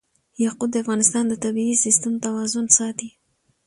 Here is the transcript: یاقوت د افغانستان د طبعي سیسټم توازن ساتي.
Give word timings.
یاقوت 0.43 0.69
د 0.71 0.75
افغانستان 0.83 1.23
د 1.27 1.33
طبعي 1.43 1.73
سیسټم 1.85 2.13
توازن 2.25 2.65
ساتي. 2.77 3.09